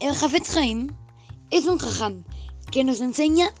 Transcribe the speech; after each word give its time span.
El 0.00 0.14
Jafet 0.14 0.48
Haim 0.56 0.96
es 1.50 1.66
un 1.66 1.76
jajam 1.76 2.24
que 2.72 2.84
nos 2.84 3.02
enseña 3.02 3.52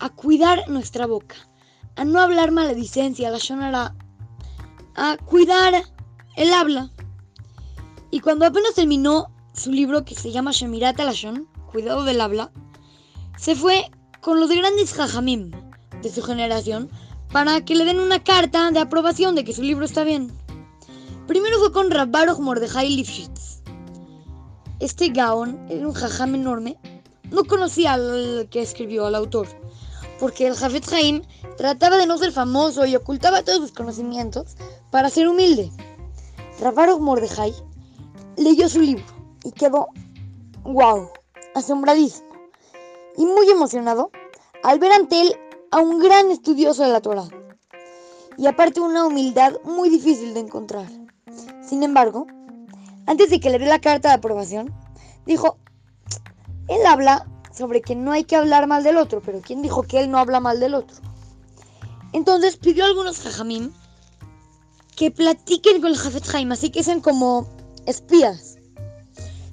a 0.00 0.10
cuidar 0.10 0.68
nuestra 0.68 1.06
boca, 1.06 1.36
a 1.96 2.04
no 2.04 2.20
hablar 2.20 2.50
maledicencia, 2.50 3.30
la 3.30 3.38
shonara, 3.38 3.94
a 4.96 5.16
cuidar 5.16 5.82
el 6.36 6.52
habla. 6.52 6.90
Y 8.10 8.20
cuando 8.20 8.44
apenas 8.44 8.74
terminó 8.74 9.32
su 9.54 9.72
libro 9.72 10.04
que 10.04 10.14
se 10.14 10.30
llama 10.30 10.52
Shemirat 10.52 11.00
Alashon, 11.00 11.48
Cuidado 11.72 12.04
del 12.04 12.20
habla, 12.20 12.52
se 13.38 13.56
fue 13.56 13.90
con 14.20 14.40
los 14.40 14.50
grandes 14.50 14.92
jajamim 14.92 15.52
de 16.02 16.12
su 16.12 16.22
generación 16.22 16.90
para 17.32 17.64
que 17.64 17.74
le 17.74 17.86
den 17.86 18.00
una 18.00 18.22
carta 18.22 18.70
de 18.72 18.80
aprobación 18.80 19.34
de 19.34 19.44
que 19.44 19.54
su 19.54 19.62
libro 19.62 19.86
está 19.86 20.04
bien. 20.04 20.30
Primero 21.26 21.58
fue 21.58 21.72
con 21.72 21.90
Rabbaruch 21.90 22.40
Mordejai 22.40 22.90
Lifshitz. 22.90 23.55
Este 24.78 25.08
Gaon 25.08 25.58
era 25.70 25.86
un 25.86 25.94
jajam 25.94 26.34
enorme. 26.34 26.76
No 27.30 27.44
conocía 27.44 27.94
al 27.94 28.48
que 28.50 28.60
escribió, 28.60 29.06
al 29.06 29.14
autor, 29.14 29.48
porque 30.20 30.46
el 30.46 30.54
Jafet 30.54 30.92
Haim 30.92 31.22
trataba 31.56 31.96
de 31.96 32.06
no 32.06 32.18
ser 32.18 32.30
famoso 32.30 32.86
y 32.86 32.94
ocultaba 32.94 33.42
todos 33.42 33.60
sus 33.60 33.72
conocimientos 33.72 34.56
para 34.90 35.10
ser 35.10 35.28
humilde. 35.28 35.70
Rabbaruch 36.60 37.00
Mordejai 37.00 37.54
leyó 38.36 38.68
su 38.68 38.80
libro 38.80 39.04
y 39.44 39.52
quedó, 39.52 39.88
wow, 40.62 41.10
asombradísimo 41.54 42.28
y 43.16 43.24
muy 43.24 43.48
emocionado 43.50 44.10
al 44.62 44.78
ver 44.78 44.92
ante 44.92 45.20
él 45.20 45.36
a 45.70 45.80
un 45.80 45.98
gran 45.98 46.30
estudioso 46.30 46.82
de 46.82 46.90
la 46.90 47.00
Torah 47.00 47.28
y 48.36 48.46
aparte 48.46 48.80
una 48.80 49.06
humildad 49.06 49.54
muy 49.64 49.88
difícil 49.88 50.34
de 50.34 50.40
encontrar. 50.40 50.86
Sin 51.66 51.82
embargo, 51.82 52.26
antes 53.06 53.30
de 53.30 53.40
que 53.40 53.50
le 53.50 53.58
dé 53.58 53.66
la 53.66 53.80
carta 53.80 54.08
de 54.08 54.14
aprobación, 54.14 54.74
dijo, 55.26 55.58
él 56.68 56.84
habla 56.86 57.26
sobre 57.52 57.80
que 57.80 57.94
no 57.94 58.12
hay 58.12 58.24
que 58.24 58.36
hablar 58.36 58.66
mal 58.66 58.82
del 58.82 58.96
otro, 58.96 59.22
pero 59.24 59.40
¿quién 59.40 59.62
dijo 59.62 59.82
que 59.82 60.00
él 60.00 60.10
no 60.10 60.18
habla 60.18 60.40
mal 60.40 60.60
del 60.60 60.74
otro? 60.74 60.96
Entonces 62.12 62.56
pidió 62.56 62.84
a 62.84 62.88
algunos 62.88 63.20
jajamim 63.20 63.72
que 64.96 65.10
platiquen 65.10 65.80
con 65.80 65.90
el 65.90 65.96
Jafet 65.96 66.34
Haim, 66.34 66.52
así 66.52 66.70
que 66.70 66.82
sean 66.82 67.00
como 67.00 67.48
espías. 67.86 68.58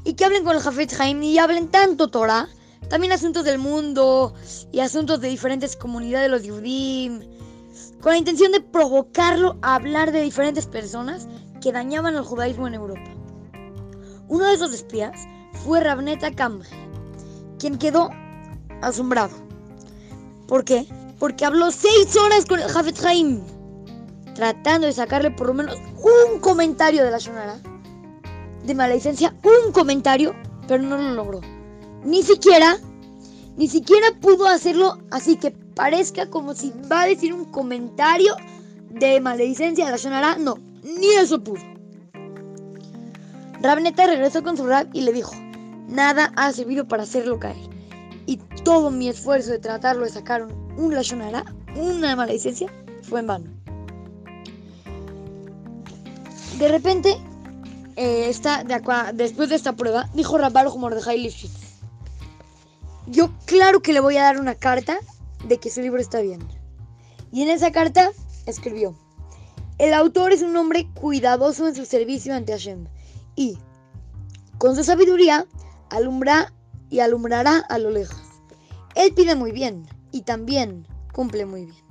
Y 0.05 0.13
que 0.13 0.25
hablen 0.25 0.43
con 0.43 0.55
el 0.55 0.61
Jafet 0.61 0.93
Haim 0.99 1.21
y 1.21 1.37
hablen 1.37 1.69
tanto 1.69 2.09
Torah, 2.09 2.47
también 2.89 3.13
asuntos 3.13 3.43
del 3.43 3.59
mundo 3.59 4.33
y 4.71 4.79
asuntos 4.79 5.19
de 5.21 5.29
diferentes 5.29 5.75
comunidades 5.75 6.29
de 6.29 6.37
los 6.37 6.43
Yudim, 6.43 7.21
con 8.01 8.11
la 8.13 8.17
intención 8.17 8.51
de 8.51 8.61
provocarlo 8.61 9.57
a 9.61 9.75
hablar 9.75 10.11
de 10.11 10.21
diferentes 10.21 10.65
personas 10.65 11.27
que 11.61 11.71
dañaban 11.71 12.15
al 12.15 12.23
judaísmo 12.23 12.67
en 12.67 12.73
Europa. 12.75 13.22
Uno 14.27 14.45
de 14.45 14.53
esos 14.53 14.73
espías 14.73 15.27
fue 15.63 15.81
Rabneta 15.81 16.31
Kamre, 16.31 16.69
quien 17.59 17.77
quedó 17.77 18.09
asombrado. 18.81 19.35
¿Por 20.47 20.63
qué? 20.63 20.85
Porque 21.19 21.45
habló 21.45 21.71
seis 21.71 22.15
horas 22.15 22.45
con 22.45 22.59
el 22.59 22.69
Jafet 22.69 23.03
Haim, 23.05 23.41
tratando 24.35 24.87
de 24.87 24.93
sacarle 24.93 25.31
por 25.31 25.47
lo 25.47 25.53
menos 25.53 25.75
un 25.97 26.39
comentario 26.39 27.03
de 27.03 27.11
la 27.11 27.17
Shonara, 27.17 27.59
de 28.65 28.75
maledicencia, 28.75 29.35
un 29.43 29.71
comentario, 29.71 30.33
pero 30.67 30.83
no 30.83 30.97
lo 30.97 31.13
logró. 31.13 31.41
Ni 32.03 32.23
siquiera, 32.23 32.77
ni 33.57 33.67
siquiera 33.67 34.07
pudo 34.21 34.47
hacerlo 34.47 34.97
así 35.11 35.37
que 35.37 35.51
parezca 35.51 36.29
como 36.29 36.53
si 36.53 36.73
va 36.91 37.01
a 37.01 37.07
decir 37.07 37.33
un 37.33 37.45
comentario 37.45 38.35
de 38.89 39.19
maledicencia 39.19 39.85
de 39.85 39.91
la 39.91 39.97
Shonara. 39.97 40.37
No, 40.37 40.57
ni 40.83 41.07
eso 41.07 41.43
pudo. 41.43 41.72
Rabneta 43.63 44.05
regresó 44.07 44.43
con 44.43 44.57
su 44.57 44.67
rab 44.67 44.89
y 44.91 45.01
le 45.01 45.13
dijo, 45.13 45.31
nada 45.87 46.33
ha 46.35 46.51
servido 46.51 46.85
para 46.85 47.03
hacerlo 47.03 47.39
caer. 47.39 47.55
Y 48.25 48.35
todo 48.65 48.91
mi 48.91 49.07
esfuerzo 49.07 49.51
de 49.51 49.59
tratarlo 49.59 50.03
de 50.03 50.11
sacar 50.11 50.45
un, 50.75 50.93
Lashonara, 50.93 51.45
una 51.77 52.13
maledicencia, 52.17 52.69
fue 53.03 53.21
en 53.21 53.27
vano. 53.27 53.45
De 56.59 56.67
repente, 56.67 57.17
eh, 57.95 58.35
de 58.65 59.13
después 59.13 59.47
de 59.47 59.55
esta 59.55 59.73
prueba, 59.77 60.09
dijo 60.13 60.37
Rabbaruch 60.37 60.75
Mordejai 60.75 61.19
Lifshitz, 61.19 61.79
yo 63.07 63.31
claro 63.45 63.81
que 63.81 63.93
le 63.93 64.01
voy 64.01 64.17
a 64.17 64.23
dar 64.23 64.41
una 64.41 64.55
carta 64.55 64.99
de 65.47 65.57
que 65.57 65.69
su 65.69 65.79
libro 65.79 66.01
está 66.01 66.19
bien. 66.19 66.45
Y 67.31 67.43
en 67.43 67.49
esa 67.49 67.71
carta 67.71 68.11
escribió, 68.45 68.93
el 69.77 69.93
autor 69.93 70.33
es 70.33 70.41
un 70.41 70.57
hombre 70.57 70.89
cuidadoso 70.93 71.65
en 71.65 71.75
su 71.75 71.85
servicio 71.85 72.35
ante 72.35 72.51
Hashem 72.51 72.87
y, 73.35 73.57
con 74.57 74.75
su 74.75 74.83
sabiduría, 74.83 75.45
alumbra 75.89 76.53
y 76.89 76.99
alumbrará 76.99 77.57
a 77.69 77.77
lo 77.79 77.89
lejos. 77.89 78.21
Él 78.95 79.13
pide 79.13 79.35
muy 79.35 79.51
bien 79.51 79.87
y 80.11 80.21
también 80.21 80.87
cumple 81.11 81.45
muy 81.45 81.65
bien. 81.65 81.83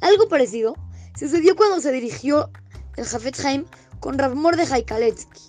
Algo 0.00 0.28
parecido 0.28 0.74
sucedió 1.18 1.56
cuando 1.56 1.80
se 1.80 1.92
dirigió 1.92 2.50
el 2.96 3.04
Jafet 3.04 3.38
Haim 3.44 3.64
con 4.00 4.18
Rav 4.18 4.34
Mordechai 4.34 4.84
Kaletsky. 4.84 5.40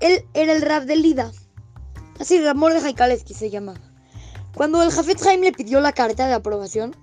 Él 0.00 0.24
era 0.34 0.52
el 0.52 0.62
Rav 0.62 0.84
de 0.84 0.96
Lida. 0.96 1.32
Así 2.20 2.40
Rav 2.40 2.56
Mordechai 2.56 2.94
Kaletsky 2.94 3.34
se 3.34 3.50
llamaba. 3.50 3.80
Cuando 4.54 4.82
el 4.82 4.90
Jafet 4.90 5.20
Haim 5.26 5.40
le 5.42 5.52
pidió 5.52 5.80
la 5.80 5.92
carta 5.92 6.26
de 6.26 6.34
aprobación, 6.34 6.96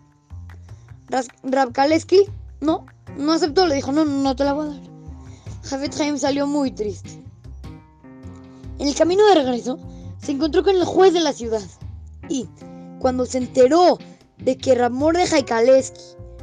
Rav 1.43 1.71
Kaletsky 1.71 2.25
no, 2.61 2.85
no 3.17 3.33
aceptó, 3.33 3.67
le 3.67 3.75
dijo, 3.75 3.91
no, 3.91 4.05
no 4.05 4.35
te 4.35 4.43
la 4.43 4.53
voy 4.53 4.67
a 4.67 4.69
dar. 4.71 4.81
Jafet 5.63 5.99
Haim 5.99 6.17
salió 6.17 6.47
muy 6.47 6.71
triste. 6.71 7.21
En 8.83 8.89
el 8.89 8.95
camino 8.95 9.25
de 9.27 9.35
regreso, 9.35 9.79
se 10.21 10.33
encontró 10.33 10.61
con 10.61 10.75
el 10.75 10.83
juez 10.83 11.13
de 11.13 11.21
la 11.21 11.31
ciudad 11.31 11.61
y, 12.27 12.49
cuando 12.99 13.25
se 13.25 13.37
enteró 13.37 13.97
de 14.39 14.57
que 14.57 14.75
Ramón 14.75 15.15
de 15.15 15.45
Kaleski 15.45 16.01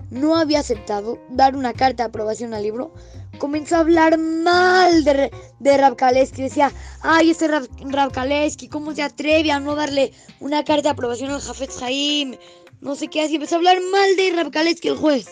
no 0.08 0.36
había 0.36 0.60
aceptado 0.60 1.18
dar 1.28 1.54
una 1.54 1.74
carta 1.74 2.04
de 2.04 2.08
aprobación 2.08 2.54
al 2.54 2.62
libro, 2.62 2.94
comenzó 3.38 3.76
a 3.76 3.80
hablar 3.80 4.16
mal 4.16 5.04
de, 5.04 5.30
de 5.58 5.76
Rab 5.76 5.96
Kaleski. 5.96 6.40
Decía, 6.40 6.72
ay, 7.02 7.32
ese 7.32 7.46
Rab, 7.46 7.68
Rab 7.82 8.10
Kaleski, 8.10 8.68
¿cómo 8.68 8.94
se 8.94 9.02
atreve 9.02 9.52
a 9.52 9.60
no 9.60 9.74
darle 9.74 10.14
una 10.40 10.64
carta 10.64 10.84
de 10.84 10.92
aprobación 10.92 11.30
al 11.30 11.42
Jafet 11.42 11.72
Haim? 11.82 12.36
No 12.80 12.96
sé 12.96 13.08
qué, 13.08 13.20
así 13.20 13.34
empezó 13.34 13.56
a 13.56 13.58
hablar 13.58 13.76
mal 13.92 14.16
de 14.16 14.32
Rab 14.34 14.50
Kaleski, 14.50 14.88
el 14.88 14.96
juez. 14.96 15.26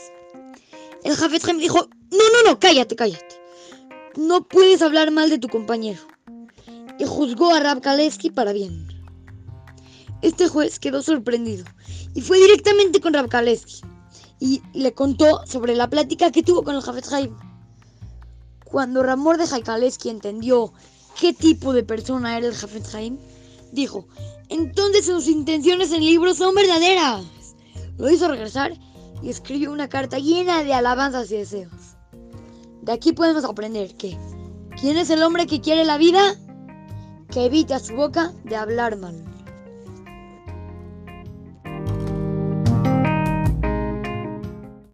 El 1.05 1.17
Jafet 1.17 1.43
Haim 1.49 1.57
dijo, 1.57 1.89
no, 2.11 2.19
no, 2.19 2.51
no, 2.51 2.61
cállate, 2.61 2.97
cállate. 2.97 3.41
No 4.17 4.47
puedes 4.47 4.83
hablar 4.83 5.11
mal 5.11 5.31
de 5.31 5.39
tu 5.39 5.49
compañero. 5.49 6.03
Y 6.99 7.05
juzgó 7.05 7.55
a 7.55 7.61
Rab 7.61 7.81
Kaleski 7.81 8.31
para 8.31 8.53
bien. 8.53 8.89
Este 10.23 10.49
juez 10.49 10.79
quedó 10.79 11.03
sorprendido 11.03 11.65
y 12.15 12.21
fue 12.21 12.39
directamente 12.39 13.01
con 13.01 13.15
Rab 13.15 13.29
Kaleski 13.29 13.83
y 14.41 14.63
le 14.73 14.93
contó 14.93 15.47
sobre 15.47 15.75
la 15.75 15.89
plática 15.89 16.31
que 16.31 16.43
tuvo 16.43 16.63
con 16.63 16.75
el 16.75 16.83
Jafet. 16.83 17.31
Cuando 18.65 19.03
Ramor 19.03 19.39
de 19.39 19.63
Kaleski 19.63 20.11
entendió 20.11 20.73
qué 21.19 21.33
tipo 21.33 21.73
de 21.73 21.83
persona 21.83 22.37
era 22.37 22.47
el 22.47 22.55
Jafet 22.55 22.95
Haim, 22.95 23.19
dijo, 23.73 24.07
entonces 24.49 25.07
sus 25.07 25.29
intenciones 25.29 25.91
en 25.91 25.99
el 25.99 26.07
libro 26.07 26.35
son 26.35 26.55
verdaderas. 26.55 27.25
Lo 27.97 28.11
hizo 28.11 28.29
regresar 28.29 28.73
y 29.23 29.31
escribió 29.31 29.73
una 29.73 29.89
carta 29.89 30.19
llena 30.19 30.63
de 30.65 30.75
alabanzas 30.75 31.31
y 31.31 31.37
deseos. 31.37 31.73
De 32.83 32.93
aquí 32.93 33.13
podemos 33.13 33.45
aprender 33.45 33.95
que, 33.97 34.17
¿quién 34.81 34.97
es 34.97 35.11
el 35.11 35.23
hombre 35.23 35.47
que 35.47 35.61
quiere 35.61 35.85
la 35.85 35.99
vida? 35.99 36.37
Que 37.31 37.45
evite 37.45 37.75
a 37.75 37.79
su 37.79 37.95
boca 37.95 38.33
de 38.45 38.57
hablar 38.57 38.97
mal. 38.97 39.23